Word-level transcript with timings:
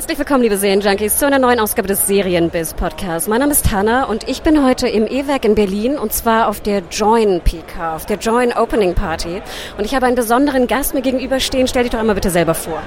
Herzlich 0.00 0.18
willkommen, 0.18 0.42
liebe 0.42 0.56
Serienjunkies, 0.56 1.18
zu 1.18 1.26
einer 1.26 1.38
neuen 1.38 1.60
Ausgabe 1.60 1.86
des 1.86 2.06
Serienbiz 2.06 2.72
Podcasts. 2.72 3.28
Mein 3.28 3.40
Name 3.40 3.52
ist 3.52 3.70
Hanna 3.70 4.04
und 4.04 4.26
ich 4.30 4.40
bin 4.40 4.64
heute 4.64 4.88
im 4.88 5.06
E-Werk 5.06 5.44
in 5.44 5.54
Berlin 5.54 5.98
und 5.98 6.14
zwar 6.14 6.48
auf 6.48 6.60
der 6.60 6.82
Join 6.90 7.42
PK, 7.42 7.96
auf 7.96 8.06
der 8.06 8.16
Join 8.16 8.54
Opening 8.54 8.94
Party. 8.94 9.42
Und 9.76 9.84
ich 9.84 9.94
habe 9.94 10.06
einen 10.06 10.16
besonderen 10.16 10.66
Gast 10.68 10.94
mir 10.94 11.02
gegenüberstehen. 11.02 11.68
Stell 11.68 11.82
dich 11.82 11.92
doch 11.92 11.98
einmal 11.98 12.14
bitte 12.14 12.30
selber 12.30 12.54
vor. 12.54 12.82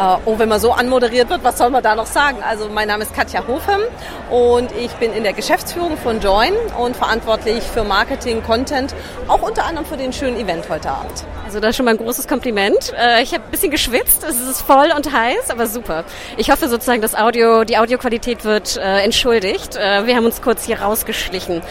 Äh, 0.00 0.16
oh, 0.24 0.38
wenn 0.38 0.48
man 0.48 0.58
so 0.60 0.72
anmoderiert 0.72 1.28
wird, 1.28 1.44
was 1.44 1.58
soll 1.58 1.68
man 1.68 1.82
da 1.82 1.94
noch 1.94 2.06
sagen? 2.06 2.38
Also 2.42 2.70
mein 2.70 2.88
Name 2.88 3.02
ist 3.02 3.14
Katja 3.14 3.46
Hofem 3.46 3.82
und 4.30 4.72
ich 4.72 4.92
bin 4.92 5.12
in 5.12 5.24
der 5.24 5.34
Geschäftsführung 5.34 5.98
von 5.98 6.20
Join 6.20 6.54
und 6.78 6.96
verantwortlich 6.96 7.62
für 7.62 7.84
Marketing, 7.84 8.42
Content, 8.42 8.94
auch 9.28 9.42
unter 9.42 9.66
anderem 9.66 9.86
für 9.86 9.98
den 9.98 10.14
schönen 10.14 10.38
Event 10.38 10.70
heute 10.70 10.90
Abend. 10.90 11.12
Also 11.44 11.60
das 11.60 11.70
ist 11.70 11.76
schon 11.76 11.84
mal 11.84 11.90
ein 11.90 11.98
großes 11.98 12.28
Kompliment. 12.28 12.94
Äh, 12.98 13.22
ich 13.22 13.34
habe 13.34 13.44
ein 13.44 13.50
bisschen 13.50 13.70
geschwitzt, 13.70 14.24
es 14.24 14.40
ist 14.40 14.62
voll 14.62 14.88
und 14.96 15.12
heiß, 15.12 15.50
aber 15.50 15.66
super. 15.66 16.04
Ich 16.38 16.50
hoffe 16.50 16.68
sozusagen, 16.68 17.02
das 17.02 17.14
Audio, 17.14 17.64
die 17.64 17.76
Audioqualität 17.76 18.44
wird 18.44 18.78
äh, 18.78 19.02
entschuldigt. 19.02 19.74
Wir 19.74 20.16
haben 20.16 20.24
uns 20.24 20.40
kurz 20.40 20.64
hier 20.64 20.80
rausgeschlichen. 20.80 21.62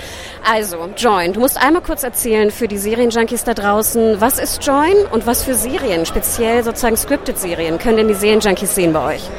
Also, 0.49 0.89
Join. 0.97 1.33
Du 1.33 1.39
musst 1.39 1.57
einmal 1.61 1.81
kurz 1.81 2.03
erzählen 2.03 2.51
für 2.51 2.67
die 2.67 2.77
Serienjunkies 2.77 3.43
da 3.43 3.53
draußen, 3.53 4.21
was 4.21 4.39
ist 4.39 4.65
Join 4.65 4.95
und 5.11 5.25
was 5.25 5.43
für 5.43 5.53
Serien, 5.53 6.05
speziell 6.05 6.63
sozusagen 6.63 6.97
Scripted-Serien, 6.97 7.77
können 7.77 7.97
denn 7.97 8.07
die 8.07 8.18
Serienjunkies 8.19 8.75
sehen 8.75 8.91
bei 8.91 9.15
euch? 9.15 9.29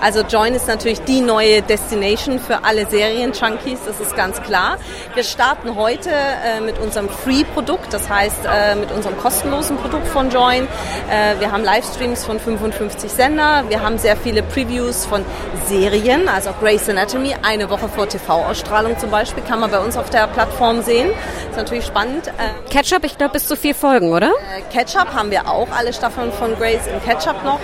Also 0.00 0.22
Join 0.22 0.54
ist 0.54 0.66
natürlich 0.66 1.02
die 1.02 1.20
neue 1.20 1.60
Destination 1.60 2.38
für 2.38 2.64
alle 2.64 2.86
Serien-Junkies, 2.86 3.80
das 3.84 4.00
ist 4.00 4.16
ganz 4.16 4.40
klar. 4.40 4.78
Wir 5.14 5.24
starten 5.24 5.76
heute 5.76 6.08
äh, 6.08 6.62
mit 6.62 6.78
unserem 6.78 7.10
Free-Produkt, 7.10 7.92
das 7.92 8.08
heißt 8.08 8.46
äh, 8.46 8.76
mit 8.76 8.90
unserem 8.92 9.18
kostenlosen 9.18 9.76
Produkt 9.76 10.06
von 10.06 10.30
Join. 10.30 10.64
Äh, 11.10 11.38
wir 11.38 11.52
haben 11.52 11.64
Livestreams 11.64 12.24
von 12.24 12.40
55 12.40 13.10
Sender, 13.10 13.64
wir 13.68 13.82
haben 13.82 13.98
sehr 13.98 14.16
viele 14.16 14.42
Previews 14.42 15.04
von 15.04 15.22
Serien, 15.66 16.28
also 16.28 16.50
Grey's 16.58 16.88
Anatomy, 16.88 17.36
eine 17.42 17.68
Woche 17.68 17.88
vor 17.90 18.08
TV-Ausstrahlung 18.08 18.98
zum 18.98 19.10
Beispiel, 19.10 19.42
kann 19.42 19.60
man 19.60 19.70
bei 19.70 19.80
uns 19.80 19.98
auf 19.98 20.08
der 20.08 20.28
Plattform 20.28 20.80
sehen. 20.80 21.10
Ist 21.50 21.56
natürlich 21.56 21.84
spannend. 21.84 22.28
Äh, 22.28 22.70
Ketchup, 22.70 23.04
ich 23.04 23.18
glaube 23.18 23.34
bis 23.34 23.46
zu 23.46 23.54
vier 23.54 23.74
Folgen, 23.74 24.12
oder? 24.12 24.30
Äh, 24.30 24.62
Ketchup 24.72 25.12
haben 25.12 25.30
wir 25.30 25.46
auch, 25.46 25.68
alle 25.76 25.92
Staffeln 25.92 26.32
von 26.32 26.56
Grey's 26.56 26.86
in 26.86 27.02
Ketchup 27.04 27.44
noch. 27.44 27.60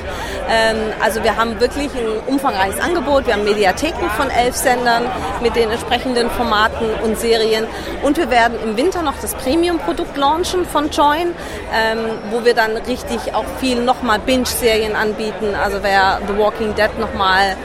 Ähm, 0.51 0.77
also 1.03 1.25
wir 1.25 1.37
haben 1.37 1.59
wirklich 1.61 1.91
ein 1.95 2.26
umfangreiches 2.27 2.81
Angebot. 2.81 3.27
Wir 3.27 3.35
haben 3.35 3.45
Mediatheken 3.45 4.09
von 4.17 4.31
elf 4.31 4.55
Sendern 4.57 5.05
mit 5.43 5.57
den 5.57 5.71
entsprechenden 5.71 6.31
Formaten 6.31 6.87
und 7.03 7.19
Serien. 7.19 7.67
Und 8.03 8.17
wir 8.17 8.31
werden 8.31 8.59
im 8.63 8.77
Winter 8.77 9.03
noch 9.03 9.15
das 9.21 9.35
Premium-Produkt 9.35 10.17
launchen 10.17 10.67
von 10.67 10.91
Join, 10.91 11.35
ähm, 11.75 11.99
wo 12.31 12.45
wir 12.45 12.55
dann 12.55 12.77
richtig 12.77 13.35
auch 13.35 13.45
viel 13.61 13.83
nochmal 13.83 14.19
Binge-Serien 14.19 14.97
anbieten. 14.97 15.55
Also 15.55 15.79
wer 15.83 16.21
The 16.27 16.37
Walking 16.37 16.75
Dead 16.75 16.99
nochmal 16.99 17.57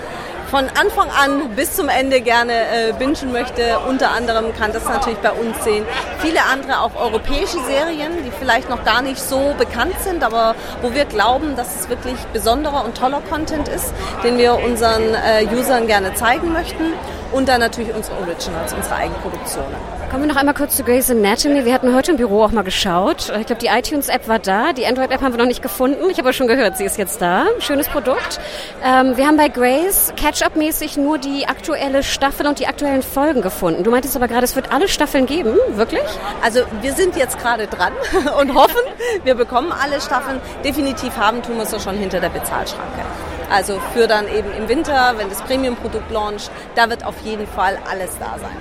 von 0.52 0.66
Anfang 0.78 1.10
an 1.10 1.56
bis 1.56 1.74
zum 1.78 1.88
Ende 1.88 2.20
gerne 2.20 2.52
äh, 2.52 2.94
bingen 3.00 3.32
möchte, 3.32 3.80
unter 3.88 4.12
anderem 4.12 4.54
kann 4.54 4.74
das 4.74 4.84
natürlich 4.84 5.20
bei 5.20 5.32
uns 5.32 5.64
sehen. 5.64 5.86
Viele 6.20 6.44
andere 6.44 6.82
auch 6.82 6.94
europäische 6.94 7.58
Serien, 7.66 8.12
die 8.26 8.32
vielleicht 8.38 8.70
noch 8.70 8.84
gar 8.84 9.02
nicht 9.02 9.18
so 9.18 9.56
bekannt 9.58 9.96
sind, 10.04 10.26
aber 10.26 10.56
wo 10.82 10.94
wir 10.94 11.06
glauben, 11.06 11.56
dass 11.56 11.80
es 11.80 11.90
wirklich 11.90 12.18
besonderer 12.34 12.84
und 12.84 12.98
toller 12.98 13.22
Content 13.30 13.70
ist, 13.70 13.94
den 14.26 14.38
wir 14.38 14.56
unseren 14.56 15.14
äh, 15.14 15.48
Usern 15.56 15.88
gerne 15.88 16.14
zeigen 16.16 16.52
möchten 16.52 16.94
und 17.32 17.48
dann 17.48 17.60
natürlich 17.60 17.94
unsere 17.94 18.18
Originals, 18.18 18.74
unsere 18.74 18.96
Eigenproduktionen. 18.96 19.76
Kommen 20.10 20.24
wir 20.24 20.34
noch 20.34 20.40
einmal 20.40 20.54
kurz 20.54 20.76
zu 20.76 20.84
Grey's 20.84 21.10
Anatomy. 21.10 21.64
Wir 21.64 21.74
hatten 21.74 21.96
heute 21.96 22.12
im 22.12 22.18
Büro 22.18 22.44
auch 22.44 22.52
mal 22.52 22.64
geschaut. 22.64 23.32
Ich 23.40 23.46
glaube, 23.46 23.62
die 23.62 23.68
iTunes-App 23.68 24.28
war 24.28 24.40
da. 24.40 24.74
Die 24.74 24.86
Android-App 24.86 25.22
haben 25.22 25.34
wir 25.34 25.38
noch 25.38 25.46
nicht 25.46 25.62
gefunden. 25.62 26.10
Ich 26.10 26.18
habe 26.18 26.28
aber 26.28 26.34
schon 26.34 26.48
gehört, 26.48 26.78
sie 26.78 26.84
ist 26.84 26.98
jetzt 26.98 27.22
da. 27.22 27.46
Schönes 27.60 27.88
Produkt. 27.88 28.40
Ähm, 28.84 29.16
wir 29.16 29.26
haben 29.26 29.38
bei 29.38 29.48
Grey's 29.48 30.12
Catch-up-mäßig 30.18 30.98
nur 30.98 31.18
die 31.18 31.48
aktuelle 31.48 32.04
Staffel 32.04 32.46
und 32.46 32.60
die 32.60 32.68
aktuellen 32.68 33.04
Folgen 33.04 33.42
gefunden. 33.42 33.84
Du 33.84 33.92
meintest 33.92 34.16
aber 34.18 34.28
gerade, 34.28 34.44
es 34.44 34.56
wird 34.56 34.74
alle 34.74 34.90
Staffeln 34.90 35.26
geben. 35.26 35.56
Wirklich? 35.76 36.04
Also 36.44 36.62
wir 36.82 36.92
sind 36.92 37.16
jetzt 37.16 37.40
gerade 37.40 37.68
dran 37.68 37.94
und 38.40 38.54
hoffen, 38.54 38.82
wir 39.24 39.36
bekommen 39.36 39.72
alle 39.72 40.02
Staffeln. 40.02 40.42
Definitiv 40.66 41.16
haben 41.16 41.42
tun 41.42 41.56
wir 41.56 41.64
es 41.64 41.84
schon 41.84 41.96
hinter 41.96 42.20
der 42.20 42.30
Bezahlschranke. 42.30 43.02
Also 43.52 43.80
für 43.94 44.08
dann 44.08 44.28
eben 44.28 44.52
im 44.58 44.70
Winter, 44.70 45.16
wenn 45.18 45.30
das 45.30 45.42
Premium-Produkt 45.42 46.10
launcht, 46.10 46.50
da 46.76 46.90
wird 46.90 47.06
auf 47.06 47.16
jeden 47.24 47.48
Fall 47.48 47.78
alles 47.90 48.12
da 48.18 48.38
sein. 48.40 48.58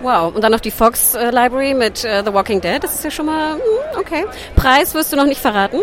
Wow, 0.00 0.34
und 0.34 0.42
dann 0.42 0.52
noch 0.52 0.60
die 0.60 0.70
Fox 0.70 1.14
äh, 1.14 1.30
Library 1.30 1.74
mit 1.74 2.04
äh, 2.04 2.22
The 2.24 2.32
Walking 2.32 2.60
Dead. 2.60 2.82
Das 2.82 2.94
ist 2.94 3.04
ja 3.04 3.10
schon 3.10 3.26
mal 3.26 3.54
hm, 3.54 3.60
okay. 3.98 4.26
Preis 4.54 4.94
wirst 4.94 5.12
du 5.12 5.16
noch 5.16 5.26
nicht 5.26 5.40
verraten? 5.40 5.80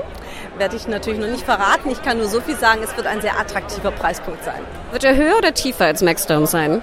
Werde 0.58 0.78
ich 0.78 0.88
natürlich 0.88 1.20
noch 1.20 1.28
nicht 1.28 1.44
verraten. 1.44 1.90
Ich 1.92 2.02
kann 2.02 2.18
nur 2.18 2.28
so 2.28 2.40
viel 2.40 2.56
sagen, 2.56 2.82
es 2.82 2.96
wird 2.96 3.08
ein 3.08 3.20
sehr 3.22 3.38
attraktiver 3.38 3.92
Preispunkt 3.92 4.44
sein. 4.46 4.62
Wird 4.92 5.04
er 5.04 5.16
höher 5.18 5.38
oder 5.38 5.54
tiefer 5.54 5.86
als 5.86 6.02
Maxdome 6.02 6.48
sein? 6.48 6.82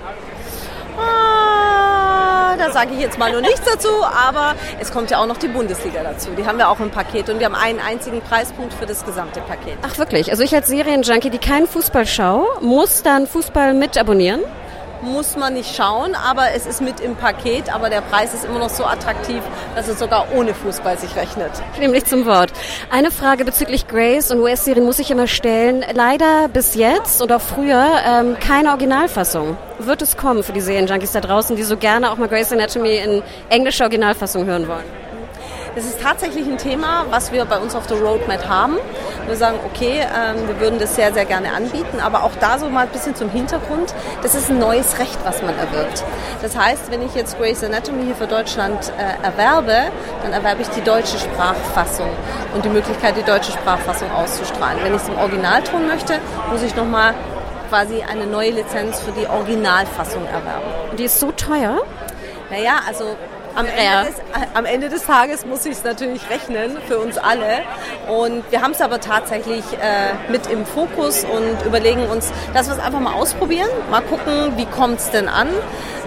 Sage 2.72 2.94
ich 2.94 3.00
jetzt 3.00 3.18
mal 3.18 3.30
nur 3.30 3.42
nichts 3.42 3.60
dazu, 3.64 3.90
aber 4.02 4.54
es 4.80 4.90
kommt 4.90 5.10
ja 5.10 5.18
auch 5.18 5.26
noch 5.26 5.36
die 5.36 5.48
Bundesliga 5.48 6.02
dazu. 6.02 6.30
Die 6.36 6.46
haben 6.46 6.56
wir 6.56 6.70
auch 6.70 6.80
im 6.80 6.90
Paket 6.90 7.28
und 7.28 7.38
wir 7.38 7.46
haben 7.46 7.54
einen 7.54 7.80
einzigen 7.80 8.22
Preispunkt 8.22 8.72
für 8.72 8.86
das 8.86 9.04
gesamte 9.04 9.40
Paket. 9.40 9.76
Ach 9.82 9.98
wirklich? 9.98 10.30
Also 10.30 10.42
ich 10.42 10.54
als 10.54 10.68
Serienjunkie, 10.68 11.28
die 11.28 11.38
keinen 11.38 11.66
Fußball 11.66 12.06
schaue, 12.06 12.46
muss 12.62 13.02
dann 13.02 13.26
Fußball 13.26 13.74
mit 13.74 13.98
abonnieren? 13.98 14.40
Muss 15.02 15.36
man 15.36 15.54
nicht 15.54 15.74
schauen, 15.74 16.14
aber 16.14 16.52
es 16.54 16.66
ist 16.66 16.80
mit 16.80 17.00
im 17.00 17.16
Paket, 17.16 17.74
aber 17.74 17.90
der 17.90 18.00
Preis 18.00 18.32
ist 18.34 18.44
immer 18.44 18.58
noch 18.58 18.70
so 18.70 18.84
attraktiv, 18.84 19.42
dass 19.74 19.88
es 19.88 19.98
sogar 19.98 20.28
ohne 20.34 20.54
Fußball 20.54 20.98
sich 20.98 21.16
rechnet. 21.16 21.50
Nämlich 21.78 22.06
zum 22.06 22.24
Wort. 22.24 22.52
Eine 22.90 23.10
Frage 23.10 23.44
bezüglich 23.44 23.88
Grace 23.88 24.30
und 24.30 24.40
US-Serien 24.40 24.84
muss 24.84 24.98
ich 24.98 25.10
immer 25.10 25.26
stellen. 25.26 25.84
Leider 25.92 26.48
bis 26.48 26.74
jetzt 26.74 27.20
und 27.20 27.32
auch 27.32 27.40
früher 27.40 27.86
ähm, 28.06 28.36
keine 28.38 28.70
Originalfassung. 28.70 29.56
Wird 29.78 30.02
es 30.02 30.16
kommen 30.16 30.42
für 30.42 30.52
die 30.52 30.60
Serienjunkies 30.60 31.12
da 31.12 31.20
draußen, 31.20 31.56
die 31.56 31.64
so 31.64 31.76
gerne 31.76 32.10
auch 32.10 32.16
mal 32.16 32.28
Grace 32.28 32.52
Anatomy 32.52 32.96
in 32.96 33.22
englischer 33.48 33.84
Originalfassung 33.84 34.46
hören 34.46 34.68
wollen? 34.68 35.02
Das 35.74 35.86
ist 35.86 36.02
tatsächlich 36.02 36.46
ein 36.46 36.58
Thema, 36.58 37.06
was 37.08 37.32
wir 37.32 37.46
bei 37.46 37.58
uns 37.58 37.74
auf 37.74 37.86
der 37.86 37.98
Roadmap 37.98 38.46
haben. 38.46 38.76
Wir 39.26 39.36
sagen, 39.36 39.58
okay, 39.64 40.00
ähm, 40.00 40.48
wir 40.48 40.60
würden 40.60 40.78
das 40.78 40.96
sehr, 40.96 41.12
sehr 41.12 41.24
gerne 41.24 41.52
anbieten, 41.52 42.00
aber 42.00 42.24
auch 42.24 42.32
da 42.40 42.58
so 42.58 42.68
mal 42.68 42.86
ein 42.86 42.88
bisschen 42.88 43.14
zum 43.14 43.30
Hintergrund. 43.30 43.94
Das 44.22 44.34
ist 44.34 44.50
ein 44.50 44.58
neues 44.58 44.98
Recht, 44.98 45.18
was 45.24 45.42
man 45.42 45.56
erwirbt. 45.56 46.04
Das 46.42 46.56
heißt, 46.56 46.90
wenn 46.90 47.02
ich 47.02 47.14
jetzt 47.14 47.38
Grey's 47.38 47.62
Anatomy 47.62 48.04
hier 48.04 48.14
für 48.14 48.26
Deutschland 48.26 48.92
äh, 48.98 49.24
erwerbe, 49.24 49.90
dann 50.22 50.32
erwerbe 50.32 50.62
ich 50.62 50.68
die 50.68 50.82
deutsche 50.82 51.18
Sprachfassung 51.18 52.10
und 52.54 52.64
die 52.64 52.68
Möglichkeit, 52.68 53.16
die 53.16 53.22
deutsche 53.22 53.52
Sprachfassung 53.52 54.10
auszustrahlen. 54.10 54.78
Wenn 54.82 54.94
ich 54.94 55.02
es 55.02 55.08
im 55.08 55.18
Originalton 55.18 55.86
möchte, 55.86 56.18
muss 56.50 56.62
ich 56.62 56.74
nochmal 56.74 57.14
quasi 57.68 58.02
eine 58.02 58.26
neue 58.26 58.50
Lizenz 58.50 59.00
für 59.00 59.12
die 59.12 59.26
Originalfassung 59.26 60.26
erwerben. 60.26 60.90
Und 60.90 61.00
die 61.00 61.04
ist 61.04 61.18
so 61.18 61.32
teuer? 61.32 61.80
Naja, 62.50 62.80
also 62.86 63.16
am 63.54 63.66
Ende, 63.66 64.10
des, 64.10 64.14
am 64.54 64.64
Ende 64.64 64.88
des 64.88 65.04
Tages 65.04 65.46
muss 65.46 65.66
ich 65.66 65.72
es 65.72 65.84
natürlich 65.84 66.28
rechnen 66.30 66.76
für 66.86 66.98
uns 66.98 67.18
alle. 67.18 67.62
Und 68.08 68.44
wir 68.50 68.62
haben 68.62 68.72
es 68.72 68.80
aber 68.80 69.00
tatsächlich 69.00 69.64
äh, 69.74 70.30
mit 70.30 70.46
im 70.48 70.64
Fokus 70.66 71.24
und 71.24 71.66
überlegen 71.66 72.06
uns, 72.06 72.32
dass 72.54 72.68
wir 72.68 72.74
es 72.74 72.80
einfach 72.80 73.00
mal 73.00 73.14
ausprobieren, 73.14 73.68
mal 73.90 74.02
gucken, 74.02 74.56
wie 74.56 74.66
kommt 74.66 74.98
es 74.98 75.10
denn 75.10 75.28
an. 75.28 75.48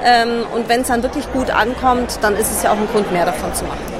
Ähm, 0.04 0.46
und 0.54 0.70
wenn 0.70 0.82
es 0.82 0.88
dann 0.88 1.04
wirklich 1.04 1.32
gut 1.34 1.50
ankommt, 1.50 2.20
dann 2.22 2.36
ist 2.36 2.52
es 2.52 2.64
ja 2.64 2.72
auch 2.72 2.78
ein 2.78 2.88
Grund 2.92 3.12
mehr 3.12 3.26
davon 3.26 3.54
zu 3.54 3.66
machen. 3.66 3.95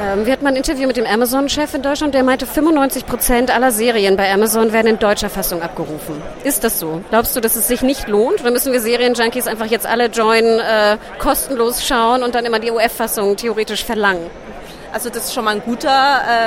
Ähm, 0.00 0.24
wir 0.24 0.32
hatten 0.32 0.44
mal 0.44 0.50
ein 0.50 0.56
Interview 0.56 0.86
mit 0.86 0.96
dem 0.96 1.04
Amazon-Chef 1.04 1.74
in 1.74 1.82
Deutschland, 1.82 2.14
der 2.14 2.24
meinte, 2.24 2.46
95 2.46 3.04
Prozent 3.04 3.54
aller 3.54 3.70
Serien 3.70 4.16
bei 4.16 4.32
Amazon 4.32 4.72
werden 4.72 4.86
in 4.86 4.98
deutscher 4.98 5.28
Fassung 5.28 5.60
abgerufen. 5.60 6.22
Ist 6.42 6.64
das 6.64 6.80
so? 6.80 7.02
Glaubst 7.10 7.36
du, 7.36 7.40
dass 7.40 7.54
es 7.54 7.68
sich 7.68 7.82
nicht 7.82 8.08
lohnt? 8.08 8.40
Oder 8.40 8.50
müssen 8.50 8.72
wir 8.72 8.80
Serienjunkies 8.80 9.46
einfach 9.46 9.66
jetzt 9.66 9.86
alle 9.86 10.06
joinen, 10.06 10.58
äh, 10.58 10.96
kostenlos 11.18 11.84
schauen 11.86 12.22
und 12.22 12.34
dann 12.34 12.46
immer 12.46 12.60
die 12.60 12.70
UF-Fassung 12.70 13.36
theoretisch 13.36 13.84
verlangen? 13.84 14.30
Also 14.92 15.08
das 15.08 15.26
ist 15.26 15.34
schon 15.34 15.44
mal 15.44 15.54
ein 15.54 15.62
guter, 15.62 15.90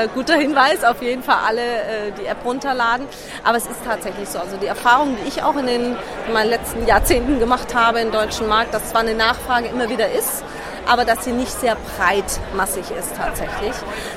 äh, 0.03 0.07
guter 0.13 0.35
Hinweis, 0.35 0.83
auf 0.83 1.01
jeden 1.01 1.23
Fall 1.23 1.37
alle 1.47 1.61
äh, 1.61 2.11
die 2.19 2.25
App 2.25 2.43
runterladen. 2.43 3.05
Aber 3.43 3.57
es 3.57 3.65
ist 3.65 3.85
tatsächlich 3.85 4.27
so. 4.27 4.39
Also 4.39 4.57
die 4.57 4.65
Erfahrung, 4.65 5.15
die 5.15 5.27
ich 5.27 5.43
auch 5.43 5.55
in 5.55 5.67
den 5.67 5.95
in 6.27 6.33
meinen 6.33 6.49
letzten 6.49 6.85
Jahrzehnten 6.85 7.39
gemacht 7.39 7.73
habe 7.73 7.99
im 7.99 8.11
deutschen 8.11 8.47
Markt, 8.47 8.73
dass 8.73 8.89
zwar 8.89 9.01
eine 9.01 9.13
Nachfrage 9.13 9.67
immer 9.67 9.89
wieder 9.89 10.11
ist, 10.11 10.43
aber 10.87 11.05
dass 11.05 11.23
sie 11.23 11.31
nicht 11.31 11.51
sehr 11.51 11.75
breitmassig 11.97 12.85
ist 12.97 13.15
tatsächlich. 13.15 13.73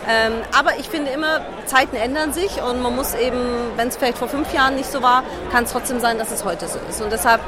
Ähm, 0.09 0.33
aber 0.57 0.79
ich 0.79 0.89
finde 0.89 1.11
immer, 1.11 1.41
Zeiten 1.67 1.97
ändern 1.97 2.33
sich 2.33 2.63
und 2.63 2.83
man 2.83 2.95
muss 2.95 3.15
eben, 3.15 3.39
wenn 3.77 3.89
es 3.89 3.97
vielleicht 3.97 4.19
vor 4.19 4.29
fünf 4.29 4.53
Jahren 4.53 4.77
nicht 4.77 4.91
so 4.91 5.03
war, 5.03 5.23
kann 5.53 5.65
es 5.65 5.73
trotzdem 5.73 6.01
sein, 6.01 6.19
dass 6.19 6.31
es 6.31 6.45
heute 6.45 6.69
so 6.69 6.79
ist. 6.89 7.01
Und 7.01 7.13
deshalb 7.13 7.41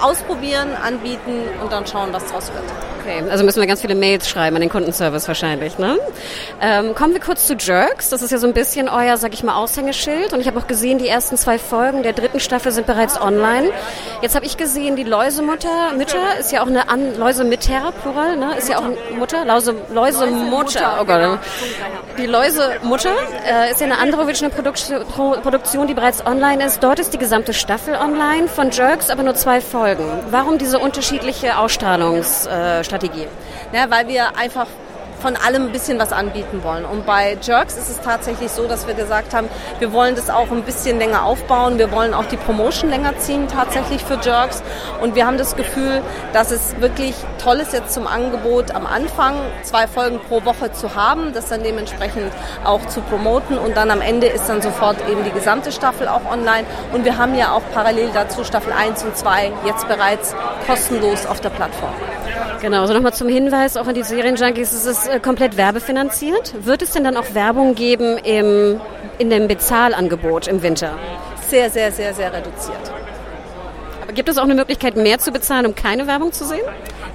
ausprobieren, 0.00 0.68
anbieten 0.82 1.44
und 1.62 1.72
dann 1.72 1.86
schauen, 1.86 2.12
was 2.12 2.26
draus 2.26 2.50
wird. 2.52 2.64
Okay, 3.00 3.22
also 3.30 3.44
müssen 3.44 3.60
wir 3.60 3.66
ganz 3.66 3.80
viele 3.80 3.94
Mails 3.94 4.28
schreiben 4.28 4.56
an 4.56 4.60
den 4.60 4.70
Kundenservice 4.70 5.26
wahrscheinlich, 5.26 5.78
ne? 5.78 5.98
Ähm, 6.62 6.94
kommen 6.94 7.14
wir 7.14 7.20
kurz 7.20 7.46
zu 7.46 7.54
Jerks. 7.54 8.10
Das 8.10 8.20
ist 8.20 8.30
ja 8.30 8.38
so 8.38 8.46
ein 8.46 8.52
bisschen 8.52 8.88
euer, 8.88 9.16
sag 9.16 9.32
ich 9.32 9.42
mal, 9.42 9.54
Aushängeschild. 9.54 10.34
Und 10.34 10.40
ich 10.40 10.46
habe 10.46 10.58
auch 10.58 10.66
gesehen, 10.66 10.98
die 10.98 11.08
ersten 11.08 11.38
zwei 11.38 11.58
Folgen 11.58 12.02
der 12.02 12.12
dritten 12.12 12.38
Staffel 12.38 12.70
sind 12.70 12.86
bereits 12.86 13.20
online. 13.20 13.70
Jetzt 14.20 14.34
habe 14.34 14.44
ich 14.44 14.58
gesehen, 14.58 14.94
die 14.94 15.04
Läusemutter, 15.04 15.92
Mütter 15.96 16.38
ist 16.38 16.52
ja 16.52 16.62
auch 16.62 16.66
eine 16.66 16.90
An 16.90 17.16
Läusemütter, 17.16 17.92
Plural, 18.02 18.36
ne? 18.36 18.56
Ist 18.58 18.68
ja 18.68 18.78
auch 18.78 18.84
Mutter, 19.16 19.44
Lause, 19.46 19.74
Läusemutter. 19.92 20.98
Oh 21.00 21.04
Gott. 21.04 21.38
Die 22.18 22.26
Läusemutter 22.26 23.14
äh, 23.46 23.70
ist 23.70 23.80
ja 23.80 23.86
eine 23.86 23.98
andere 23.98 24.22
Original 24.22 24.50
Produktion, 24.50 25.86
die 25.86 25.94
bereits 25.94 26.26
online 26.26 26.64
ist. 26.64 26.82
Dort 26.82 26.98
ist 26.98 27.14
die 27.14 27.18
gesamte 27.18 27.54
Staffel 27.54 27.94
online 27.94 28.48
von 28.48 28.70
Jerks, 28.70 29.08
aber 29.08 29.22
nur 29.22 29.34
zwei 29.34 29.62
Folgen. 29.62 30.04
Warum 30.30 30.58
diese 30.58 30.78
unterschiedliche 30.78 31.56
Ausstrahlungsstrategie? 31.56 32.84
Strategie? 32.84 33.26
Ja, 33.72 33.90
weil 33.90 34.08
wir 34.08 34.36
einfach 34.36 34.66
von 35.20 35.36
allem 35.36 35.66
ein 35.66 35.72
bisschen 35.72 35.98
was 35.98 36.12
anbieten 36.12 36.62
wollen. 36.62 36.84
Und 36.84 37.06
bei 37.06 37.36
Jerks 37.40 37.76
ist 37.76 37.90
es 37.90 38.00
tatsächlich 38.00 38.50
so, 38.50 38.66
dass 38.66 38.86
wir 38.86 38.94
gesagt 38.94 39.34
haben, 39.34 39.48
wir 39.78 39.92
wollen 39.92 40.14
das 40.14 40.30
auch 40.30 40.50
ein 40.50 40.62
bisschen 40.62 40.98
länger 40.98 41.24
aufbauen. 41.24 41.78
Wir 41.78 41.90
wollen 41.92 42.14
auch 42.14 42.24
die 42.26 42.36
Promotion 42.36 42.90
länger 42.90 43.16
ziehen 43.18 43.48
tatsächlich 43.48 44.04
für 44.04 44.18
Jerks. 44.22 44.62
Und 45.00 45.14
wir 45.14 45.26
haben 45.26 45.38
das 45.38 45.56
Gefühl, 45.56 46.02
dass 46.32 46.50
es 46.50 46.80
wirklich 46.80 47.14
toll 47.42 47.58
ist 47.58 47.72
jetzt 47.72 47.94
zum 47.94 48.06
Angebot 48.06 48.74
am 48.74 48.86
Anfang 48.86 49.36
zwei 49.62 49.86
Folgen 49.86 50.20
pro 50.28 50.44
Woche 50.44 50.72
zu 50.72 50.94
haben, 50.94 51.32
das 51.32 51.48
dann 51.48 51.62
dementsprechend 51.62 52.32
auch 52.64 52.84
zu 52.86 53.00
promoten. 53.02 53.58
Und 53.58 53.76
dann 53.76 53.90
am 53.90 54.00
Ende 54.00 54.26
ist 54.26 54.48
dann 54.48 54.62
sofort 54.62 54.96
eben 55.08 55.24
die 55.24 55.32
gesamte 55.32 55.72
Staffel 55.72 56.08
auch 56.08 56.30
online. 56.30 56.66
Und 56.92 57.04
wir 57.04 57.18
haben 57.18 57.34
ja 57.34 57.52
auch 57.52 57.62
parallel 57.72 58.10
dazu 58.12 58.44
Staffel 58.44 58.72
1 58.72 59.04
und 59.04 59.16
2 59.16 59.52
jetzt 59.66 59.88
bereits 59.88 60.34
kostenlos 60.66 61.26
auf 61.26 61.40
der 61.40 61.50
Plattform. 61.50 61.92
Genau, 62.60 62.82
also 62.82 62.94
nochmal 62.94 63.14
zum 63.14 63.28
Hinweis 63.28 63.76
auch 63.76 63.86
an 63.86 63.94
die 63.94 64.02
Serienjunkies, 64.02 64.72
es 64.72 64.86
ist 64.86 65.08
äh, 65.08 65.20
komplett 65.20 65.56
werbefinanziert. 65.56 66.54
Wird 66.64 66.82
es 66.82 66.92
denn 66.92 67.04
dann 67.04 67.16
auch 67.16 67.34
Werbung 67.34 67.74
geben 67.74 68.18
im, 68.18 68.80
in 69.18 69.30
dem 69.30 69.48
Bezahlangebot 69.48 70.46
im 70.46 70.62
Winter? 70.62 70.98
Sehr, 71.48 71.70
sehr, 71.70 71.90
sehr, 71.90 72.14
sehr 72.14 72.32
reduziert. 72.32 72.92
Aber 74.02 74.12
gibt 74.12 74.28
es 74.28 74.38
auch 74.38 74.44
eine 74.44 74.54
Möglichkeit, 74.54 74.96
mehr 74.96 75.18
zu 75.18 75.32
bezahlen, 75.32 75.66
um 75.66 75.74
keine 75.74 76.06
Werbung 76.06 76.32
zu 76.32 76.44
sehen? 76.44 76.64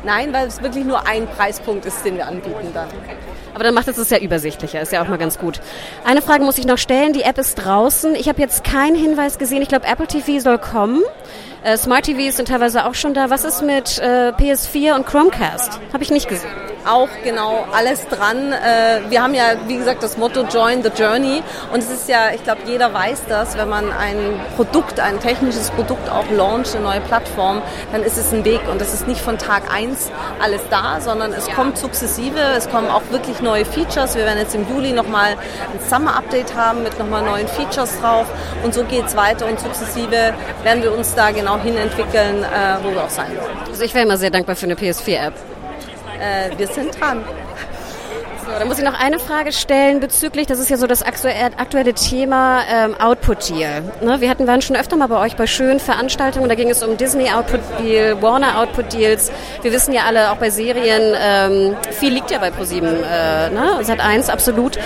Nein, 0.05 0.33
weil 0.33 0.47
es 0.47 0.61
wirklich 0.61 0.85
nur 0.85 1.07
ein 1.07 1.27
Preispunkt 1.27 1.85
ist, 1.85 2.05
den 2.05 2.17
wir 2.17 2.27
anbieten 2.27 2.71
dann. 2.73 2.87
Aber 3.55 3.63
dann 3.63 3.73
macht 3.73 3.87
es 3.87 3.97
es 3.97 4.09
ja 4.09 4.19
übersichtlicher, 4.19 4.81
ist 4.81 4.91
ja 4.91 5.01
auch 5.01 5.07
mal 5.07 5.17
ganz 5.17 5.39
gut. 5.39 5.61
Eine 6.05 6.21
Frage 6.21 6.43
muss 6.43 6.57
ich 6.57 6.65
noch 6.65 6.77
stellen, 6.77 7.13
die 7.13 7.23
App 7.23 7.37
ist 7.37 7.55
draußen. 7.55 8.13
Ich 8.15 8.29
habe 8.29 8.39
jetzt 8.41 8.63
keinen 8.63 8.95
Hinweis 8.95 9.39
gesehen, 9.39 9.61
ich 9.61 9.69
glaube 9.69 9.87
Apple 9.87 10.07
TV 10.07 10.39
soll 10.39 10.59
kommen. 10.59 11.01
Äh, 11.63 11.77
Smart 11.77 12.05
TVs 12.05 12.37
sind 12.37 12.49
teilweise 12.49 12.85
auch 12.85 12.93
schon 12.93 13.13
da. 13.13 13.29
Was 13.29 13.43
ist 13.45 13.63
mit 13.63 13.97
äh, 13.97 14.31
PS4 14.37 14.95
und 14.95 15.07
Chromecast? 15.07 15.79
Habe 15.91 16.03
ich 16.03 16.11
nicht 16.11 16.27
gesehen. 16.27 16.51
Auch 16.87 17.09
genau 17.23 17.65
alles 17.73 18.07
dran. 18.07 18.51
Äh, 18.51 19.09
wir 19.09 19.23
haben 19.23 19.33
ja, 19.33 19.53
wie 19.67 19.77
gesagt, 19.77 20.03
das 20.03 20.17
Motto 20.17 20.43
Join 20.43 20.83
the 20.83 20.89
Journey. 20.89 21.41
Und 21.73 21.79
es 21.79 21.89
ist 21.89 22.07
ja, 22.07 22.29
ich 22.33 22.43
glaube, 22.43 22.61
jeder 22.65 22.93
weiß 22.93 23.23
das, 23.27 23.57
wenn 23.57 23.69
man 23.69 23.91
ein 23.91 24.39
Produkt, 24.55 24.99
ein 24.99 25.19
technisches 25.19 25.71
Produkt 25.71 26.09
auch 26.09 26.29
launcht, 26.29 26.75
eine 26.75 26.83
neue 26.83 27.01
Plattform, 27.01 27.61
dann 27.91 28.03
ist 28.03 28.17
es 28.17 28.31
ein 28.31 28.45
Weg. 28.45 28.61
Und 28.71 28.79
das 28.79 28.93
ist 28.93 29.07
nicht 29.07 29.21
von 29.21 29.37
Tag 29.37 29.63
eins 29.73 30.11
alles 30.39 30.61
da, 30.69 31.01
sondern 31.01 31.33
es 31.33 31.47
kommt 31.49 31.77
sukzessive. 31.77 32.39
Es 32.55 32.69
kommen 32.69 32.89
auch 32.89 33.01
wirklich 33.09 33.41
neue 33.41 33.65
Features. 33.65 34.15
Wir 34.15 34.25
werden 34.25 34.39
jetzt 34.39 34.53
im 34.53 34.69
Juli 34.69 34.91
nochmal 34.91 35.31
ein 35.31 35.89
Summer-Update 35.89 36.55
haben 36.55 36.83
mit 36.83 36.99
nochmal 36.99 37.23
neuen 37.23 37.47
Features 37.47 37.99
drauf. 37.99 38.27
Und 38.63 38.73
so 38.73 38.83
geht 38.83 39.05
es 39.07 39.15
weiter 39.15 39.47
und 39.47 39.59
sukzessive 39.59 40.33
werden 40.63 40.83
wir 40.83 40.95
uns 40.95 41.15
da 41.15 41.31
genau 41.31 41.57
hin 41.57 41.77
entwickeln, 41.77 42.43
äh, 42.43 42.77
wo 42.83 42.91
wir 42.91 43.03
auch 43.03 43.09
sein 43.09 43.31
wollen. 43.39 43.57
Also 43.67 43.83
ich 43.83 43.93
wäre 43.93 44.05
immer 44.05 44.17
sehr 44.17 44.29
dankbar 44.29 44.55
für 44.55 44.65
eine 44.65 44.75
PS4-App. 44.75 45.33
Äh, 46.19 46.57
wir 46.57 46.67
sind 46.67 46.99
dran. 46.99 47.23
So, 48.45 48.51
dann 48.51 48.67
muss 48.67 48.77
ich 48.77 48.85
noch 48.85 48.99
eine 48.99 49.17
Frage 49.17 49.51
stellen 49.51 49.99
bezüglich, 49.99 50.45
das 50.45 50.59
ist 50.59 50.69
ja 50.69 50.77
so 50.77 50.85
das 50.85 51.01
aktuelle 51.01 51.93
Thema 51.95 52.61
ähm, 52.71 52.93
Output 52.99 53.49
Deal. 53.49 53.81
Ne? 54.03 54.21
Wir 54.21 54.29
hatten 54.29 54.45
waren 54.45 54.61
schon 54.61 54.75
öfter 54.75 54.95
mal 54.97 55.07
bei 55.07 55.19
euch 55.19 55.35
bei 55.35 55.47
schönen 55.47 55.79
Veranstaltungen, 55.79 56.47
da 56.47 56.53
ging 56.53 56.69
es 56.69 56.83
um 56.83 56.95
Disney 56.95 57.31
Output 57.31 57.61
Deal, 57.79 58.21
Warner 58.21 58.59
Output 58.59 58.93
Deals. 58.93 59.31
Wir 59.63 59.71
wissen 59.71 59.95
ja 59.95 60.03
alle, 60.03 60.31
auch 60.31 60.37
bei 60.37 60.51
Serien, 60.51 61.15
ähm, 61.19 61.75
viel 61.91 62.13
liegt 62.13 62.29
ja 62.29 62.37
bei 62.37 62.51
ProSieben, 62.51 63.03
äh, 63.03 63.49
ne? 63.49 63.79
Sat 63.81 63.99
1 63.99 64.29
absolut. 64.29 64.77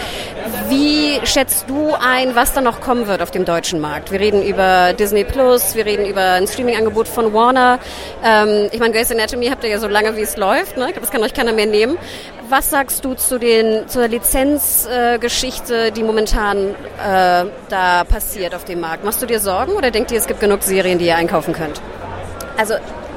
Wie 0.69 1.19
schätzt 1.25 1.67
du 1.67 1.93
ein, 1.99 2.35
was 2.35 2.53
da 2.53 2.61
noch 2.61 2.79
kommen 2.79 3.07
wird 3.07 3.23
auf 3.23 3.31
dem 3.31 3.43
deutschen 3.43 3.79
Markt? 3.79 4.11
Wir 4.11 4.19
reden 4.19 4.43
über 4.43 4.93
Disney 4.93 5.23
Plus, 5.23 5.73
wir 5.73 5.85
reden 5.85 6.05
über 6.05 6.33
ein 6.33 6.47
Streaming-Angebot 6.47 7.07
von 7.07 7.33
Warner. 7.33 7.79
Ähm, 8.23 8.69
ich 8.71 8.79
meine, 8.79 8.93
Grey's 8.93 9.11
Anatomy 9.11 9.47
habt 9.47 9.63
ihr 9.63 9.71
ja 9.71 9.79
so 9.79 9.87
lange, 9.87 10.15
wie 10.15 10.21
es 10.21 10.37
läuft. 10.37 10.77
Ne? 10.77 10.85
Ich 10.85 10.91
glaube, 10.91 11.01
das 11.01 11.11
kann 11.11 11.23
euch 11.23 11.33
keiner 11.33 11.53
mehr 11.53 11.65
nehmen. 11.65 11.97
Was 12.49 12.69
sagst 12.69 13.03
du 13.03 13.15
zu 13.15 13.39
den, 13.39 13.87
zur 13.87 14.07
Lizenzgeschichte, 14.07 15.87
äh, 15.87 15.91
die 15.91 16.03
momentan 16.03 16.75
äh, 17.03 17.45
da 17.69 18.03
passiert 18.07 18.53
auf 18.53 18.63
dem 18.63 18.79
Markt? 18.79 19.03
Machst 19.03 19.21
du 19.23 19.25
dir 19.25 19.39
Sorgen 19.39 19.71
oder 19.71 19.89
denkt 19.89 20.11
ihr, 20.11 20.19
es 20.19 20.27
gibt 20.27 20.39
genug 20.39 20.61
Serien, 20.61 20.99
die 20.99 21.05
ihr 21.05 21.15
einkaufen 21.15 21.53
könnt? 21.53 21.81
Also 22.57 22.75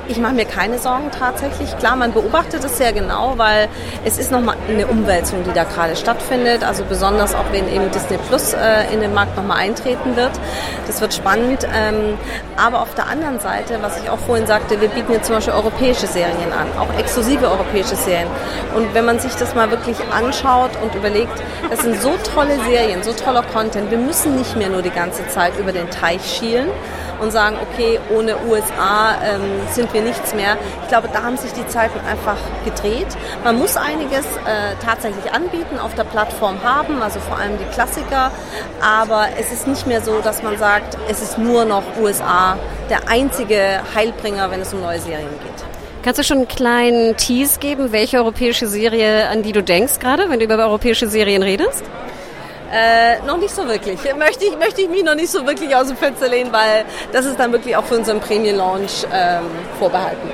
ich 0.09 0.19
mache 0.19 0.35
mir 0.35 0.45
keine 0.45 0.79
Sorgen 0.79 1.11
tatsächlich. 1.17 1.77
Klar, 1.79 1.97
man 1.97 2.13
beobachtet 2.13 2.65
es 2.65 2.79
sehr 2.79 2.93
genau, 2.93 3.35
weil 3.37 3.69
es 4.05 4.19
ist 4.19 4.33
nochmal 4.33 4.57
eine 4.69 4.87
Umwälzung, 4.87 5.45
die 5.45 5.53
da 5.53 5.65
gerade 5.65 5.97
stattfindet. 5.97 6.65
Also 6.65 6.85
besonders 6.85 7.35
auch, 7.35 7.45
wenn 7.53 7.73
eben 7.73 7.91
Disney 7.91 8.19
Plus 8.29 8.53
äh, 8.53 8.93
in 8.93 9.01
den 9.01 9.15
Markt 9.15 9.37
nochmal 9.37 9.59
eintreten 9.59 10.17
wird. 10.17 10.33
Das 10.87 11.01
wird 11.01 11.15
spannend. 11.15 11.67
Ähm, 11.75 12.19
aber 12.57 12.83
auf 12.83 12.95
der 12.95 13.07
anderen 13.07 13.39
Seite, 13.41 13.79
was 13.81 14.01
ich 14.03 14.11
auch 14.11 14.19
vorhin 14.19 14.47
sagte, 14.47 14.81
wir 14.81 14.89
bieten 14.89 15.13
jetzt 15.13 15.27
zum 15.27 15.37
Beispiel 15.37 15.55
europäische 15.55 16.07
Serien 16.07 16.53
an, 16.53 16.67
auch 16.79 16.99
exklusive 16.99 17.49
europäische 17.49 17.97
Serien. 17.97 18.29
Und 18.75 18.93
wenn 18.95 19.05
man 19.05 19.19
sich 19.21 19.35
das 19.35 19.55
mal 19.55 19.71
wirklich 19.71 19.97
anschaut 20.13 20.71
und 20.83 20.95
überlegt, 20.95 21.33
das 21.71 21.81
sind 21.81 22.01
so 22.03 22.15
tolle 22.35 22.59
Serien, 22.65 23.03
so 23.03 23.13
toller 23.13 23.43
Content. 23.43 23.91
Wir 23.91 23.99
müssen 23.99 24.37
nicht 24.37 24.57
mehr 24.57 24.69
nur 24.69 24.83
die 24.83 24.91
ganze 24.91 25.27
Zeit 25.29 25.59
über 25.59 25.73
den 25.73 25.89
Teich 25.91 26.23
schielen 26.25 26.69
und 27.23 27.31
sagen, 27.31 27.57
okay, 27.63 28.01
ohne 28.15 28.37
USA 28.49 29.15
ähm, 29.23 29.41
sind 29.71 29.92
wir 29.93 30.03
nichts 30.03 30.35
mehr. 30.35 30.57
Ich 30.83 30.89
glaube, 30.89 31.09
da 31.13 31.23
haben 31.23 31.37
sich 31.37 31.53
die 31.53 31.67
Zeiten 31.67 31.99
einfach 32.07 32.37
gedreht. 32.65 33.09
Man 33.45 33.59
muss 33.59 33.77
einiges 33.77 34.25
äh, 34.25 34.75
tatsächlich 34.85 35.33
anbieten, 35.33 35.79
auf 35.79 35.95
der 35.95 36.05
Plattform 36.05 36.63
haben, 36.63 37.03
also 37.03 37.21
vor 37.21 37.39
allem 37.39 37.59
die 37.59 37.75
Klassiker. 37.75 38.31
Aber 38.81 39.29
es 39.39 39.53
ist 39.53 39.67
nicht 39.67 39.87
mehr 39.87 40.01
so, 40.03 40.21
dass 40.21 40.43
man 40.43 40.59
sagt, 40.59 40.97
es 41.09 41.23
ist 41.23 41.39
nur 41.39 41.65
noch 41.65 41.83
USA 42.01 42.57
der 42.91 43.09
einzige 43.09 43.81
Heilbringer, 43.95 44.51
wenn 44.51 44.61
es 44.61 44.73
um 44.73 44.81
neue 44.81 44.99
Serien 44.99 45.31
geht. 45.31 45.65
Kannst 46.03 46.19
du 46.19 46.25
schon 46.25 46.39
einen 46.39 46.49
kleinen 46.49 47.17
Tease 47.17 47.61
geben, 47.61 47.93
welche 47.93 48.17
europäische 48.17 48.67
Serie, 48.67 49.29
an 49.29 49.43
die 49.43 49.53
du 49.53 49.63
denkst 49.63 50.01
gerade, 50.01 50.29
wenn 50.29 50.41
du 50.41 50.45
über 50.45 50.59
europäische 50.59 51.07
Serien 51.07 51.45
redest? 51.45 51.85
Äh, 52.73 53.21
noch 53.27 53.37
nicht 53.37 53.55
so 53.55 53.69
wirklich. 53.69 53.99
Möchte 54.17 54.47
ich, 54.47 54.57
möchte 54.59 54.81
ich 54.81 54.89
mich 54.89 55.05
noch 55.05 55.15
nicht 55.15 55.31
so 55.31 55.47
wirklich 55.47 55.77
aus 55.77 55.89
dem 55.89 55.97
Fenster 55.97 56.29
lehnen, 56.29 56.51
weil 56.53 56.87
das 57.13 57.27
ist 57.27 57.39
dann 57.39 57.53
wirklich 57.53 57.77
auch 57.77 57.85
für 57.85 57.99
unseren 57.99 58.19
Premium-Launch 58.21 59.07
ähm, 59.13 59.43
vorbehalten. 59.79 60.31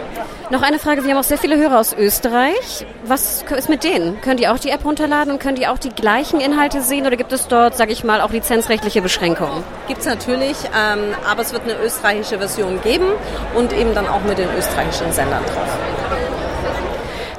Noch 0.50 0.62
eine 0.62 0.78
Frage, 0.78 1.04
wir 1.04 1.10
haben 1.10 1.18
auch 1.18 1.24
sehr 1.24 1.36
viele 1.36 1.58
Hörer 1.58 1.80
aus 1.80 1.92
Österreich. 1.92 2.86
Was 3.04 3.42
ist 3.42 3.68
mit 3.68 3.82
denen? 3.82 4.20
Können 4.20 4.36
die 4.36 4.46
auch 4.46 4.58
die 4.58 4.70
App 4.70 4.84
runterladen 4.84 5.32
und 5.32 5.40
können 5.40 5.56
die 5.56 5.66
auch 5.66 5.78
die 5.78 5.90
gleichen 5.90 6.40
Inhalte 6.40 6.80
sehen 6.80 7.06
oder 7.06 7.16
gibt 7.16 7.32
es 7.32 7.48
dort, 7.48 7.76
sage 7.76 7.90
ich 7.90 8.04
mal, 8.04 8.20
auch 8.20 8.30
lizenzrechtliche 8.30 9.02
Beschränkungen? 9.02 9.64
Gibt 9.88 10.00
es 10.00 10.06
natürlich, 10.06 10.56
ähm, 10.66 11.14
aber 11.28 11.42
es 11.42 11.52
wird 11.52 11.64
eine 11.64 11.74
österreichische 11.84 12.38
Version 12.38 12.80
geben 12.82 13.08
und 13.56 13.72
eben 13.72 13.94
dann 13.94 14.06
auch 14.06 14.22
mit 14.22 14.38
den 14.38 14.48
österreichischen 14.56 15.12
Sendern 15.12 15.44
drauf. 15.44 15.97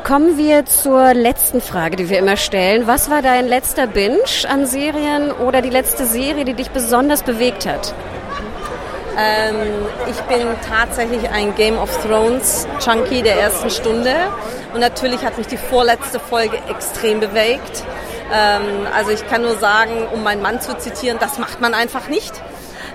Kommen 0.10 0.40
wir 0.40 0.66
zur 0.66 1.14
letzten 1.14 1.62
Frage, 1.62 1.96
die 1.96 2.10
wir 2.10 2.18
immer 2.18 2.36
stellen. 2.36 2.88
Was 2.88 3.12
war 3.12 3.22
dein 3.22 3.48
letzter 3.48 3.86
Binge 3.86 4.18
an 4.48 4.66
Serien 4.66 5.32
oder 5.32 5.62
die 5.62 5.70
letzte 5.70 6.08
Serie, 6.08 6.46
die 6.46 6.56
dich 6.56 6.72
besonders 6.72 7.22
bewegt 7.22 7.68
hat? 7.68 7.94
Ähm, 9.20 9.56
ich 10.10 10.20
bin 10.22 10.48
tatsächlich 10.68 11.30
ein 11.30 11.54
Game 11.54 11.78
of 11.78 11.96
Thrones 12.04 12.68
Junkie 12.84 13.22
der 13.22 13.40
ersten 13.40 13.70
Stunde 13.70 14.16
und 14.74 14.80
natürlich 14.80 15.24
hat 15.24 15.38
mich 15.38 15.46
die 15.46 15.58
vorletzte 15.58 16.20
Folge 16.20 16.58
extrem 16.68 17.20
bewegt. 17.20 17.84
Ähm, 18.34 18.88
also 18.98 19.12
ich 19.12 19.28
kann 19.28 19.44
nur 19.44 19.58
sagen, 19.58 20.08
um 20.12 20.24
meinen 20.24 20.42
Mann 20.42 20.60
zu 20.60 20.76
zitieren, 20.76 21.20
das 21.20 21.38
macht 21.38 21.62
man 21.62 21.76
einfach 21.76 22.08
nicht. 22.08 22.34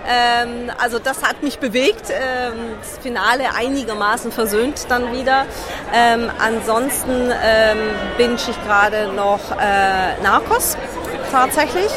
Ähm, 0.06 0.70
also 0.78 0.98
das 0.98 1.22
hat 1.22 1.42
mich 1.42 1.58
bewegt. 1.58 2.10
Ähm, 2.10 2.76
das 2.80 2.98
Finale 2.98 3.54
einigermaßen 3.54 4.32
versöhnt 4.32 4.86
dann 4.88 5.12
wieder. 5.12 5.46
Ähm, 5.94 6.30
ansonsten 6.38 7.30
ähm, 7.30 7.78
binge 8.16 8.34
ich 8.34 8.64
gerade 8.64 9.08
noch 9.08 9.40
äh, 9.52 10.22
Narcos 10.22 10.76
tatsächlich. 11.30 11.90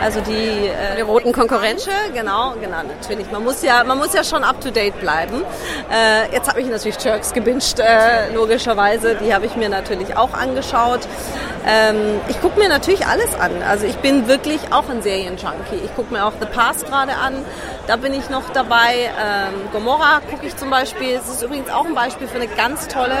Also 0.00 0.20
die, 0.20 0.68
äh, 0.68 0.96
die 0.96 1.02
roten 1.02 1.32
Konkurrenten. 1.32 1.90
Genau, 2.14 2.54
genau, 2.60 2.78
natürlich. 2.82 3.30
Man 3.30 3.44
muss 3.44 3.62
ja, 3.62 3.84
man 3.84 3.98
muss 3.98 4.14
ja 4.14 4.24
schon 4.24 4.44
up 4.44 4.60
to 4.60 4.70
date 4.70 4.98
bleiben. 5.00 5.42
Äh, 5.92 6.32
jetzt 6.32 6.48
habe 6.48 6.60
ich 6.60 6.68
natürlich 6.68 7.02
Jerks 7.02 7.32
gebinged, 7.32 7.80
äh, 7.80 8.32
logischerweise. 8.34 9.16
Die 9.16 9.34
habe 9.34 9.46
ich 9.46 9.56
mir 9.56 9.68
natürlich 9.68 10.16
auch 10.16 10.32
angeschaut. 10.32 11.00
Ähm, 11.66 12.20
ich 12.28 12.40
gucke 12.40 12.58
mir 12.58 12.68
natürlich 12.68 13.06
alles 13.06 13.34
an. 13.34 13.62
Also 13.68 13.86
ich 13.86 13.96
bin 13.96 14.26
wirklich 14.26 14.60
auch 14.72 14.88
ein 14.88 15.02
Serienjunkie. 15.02 15.80
Ich 15.84 15.94
gucke 15.94 16.12
mir 16.12 16.24
auch 16.24 16.32
The 16.40 16.46
Past 16.46 16.86
gerade 16.86 17.12
an. 17.12 17.34
Da 17.86 17.96
bin 17.96 18.14
ich 18.14 18.30
noch 18.30 18.48
dabei. 18.50 19.10
Ähm, 19.20 19.70
Gomorra 19.72 20.20
gucke 20.30 20.46
ich 20.46 20.56
zum 20.56 20.70
Beispiel. 20.70 21.16
Es 21.16 21.28
ist 21.28 21.42
übrigens 21.42 21.70
auch 21.70 21.84
ein 21.84 21.94
Beispiel 21.94 22.28
für 22.28 22.36
eine 22.36 22.48
ganz 22.48 22.88
tolle 22.88 23.16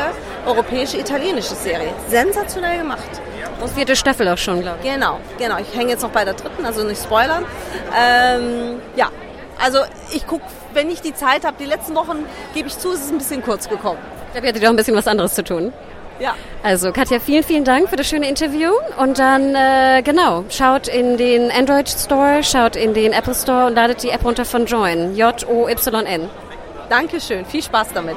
europäische, 0.46 0.98
italienische 0.98 1.54
Serie. 1.54 1.92
Sensationell 2.08 2.78
gemacht. 2.78 3.20
Und 3.60 3.70
vierte 3.70 3.96
Staffel 3.96 4.28
auch 4.28 4.38
schon, 4.38 4.62
glaube 4.62 4.78
ich. 4.82 4.90
Genau, 4.90 5.18
genau. 5.38 5.58
Ich 5.58 5.76
hänge 5.76 5.90
jetzt 5.90 6.02
noch 6.02 6.10
bei 6.10 6.24
der 6.24 6.34
dritten, 6.34 6.64
also 6.64 6.82
nicht 6.84 7.02
spoilern. 7.02 7.44
Ähm, 7.96 8.80
ja, 8.96 9.10
also 9.62 9.80
ich 10.12 10.26
gucke, 10.26 10.44
wenn 10.72 10.90
ich 10.90 11.00
die 11.02 11.14
Zeit 11.14 11.44
habe. 11.44 11.56
Die 11.58 11.66
letzten 11.66 11.94
Wochen, 11.94 12.24
gebe 12.54 12.68
ich 12.68 12.78
zu, 12.78 12.92
ist 12.92 13.04
es 13.04 13.10
ein 13.10 13.18
bisschen 13.18 13.42
kurz 13.42 13.68
gekommen. 13.68 13.98
Da 14.34 14.40
hätte 14.40 14.58
ihr 14.58 14.64
doch 14.64 14.70
ein 14.70 14.76
bisschen 14.76 14.96
was 14.96 15.06
anderes 15.06 15.34
zu 15.34 15.44
tun. 15.44 15.72
Ja. 16.20 16.34
Also 16.62 16.92
Katja, 16.92 17.18
vielen, 17.18 17.42
vielen 17.42 17.64
Dank 17.64 17.88
für 17.88 17.96
das 17.96 18.06
schöne 18.06 18.28
Interview. 18.28 18.72
Und 18.98 19.18
dann, 19.18 19.54
äh, 19.54 20.02
genau, 20.02 20.44
schaut 20.50 20.86
in 20.86 21.16
den 21.16 21.50
Android 21.50 21.88
Store, 21.88 22.42
schaut 22.42 22.76
in 22.76 22.94
den 22.94 23.12
Apple 23.12 23.34
Store 23.34 23.66
und 23.66 23.74
ladet 23.74 24.02
die 24.02 24.10
App 24.10 24.24
runter 24.24 24.44
von 24.44 24.66
Join. 24.66 25.16
J-O-Y-N. 25.16 26.28
Dankeschön, 26.88 27.44
viel 27.46 27.62
Spaß 27.62 27.88
damit. 27.94 28.16